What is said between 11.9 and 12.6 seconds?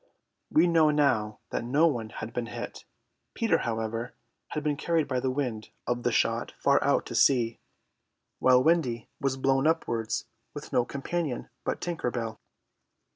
Bell.